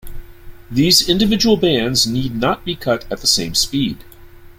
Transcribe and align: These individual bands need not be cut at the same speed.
These 0.71 1.07
individual 1.07 1.57
bands 1.57 2.07
need 2.07 2.33
not 2.35 2.65
be 2.65 2.75
cut 2.75 3.05
at 3.11 3.21
the 3.21 3.27
same 3.27 3.53
speed. 3.53 4.03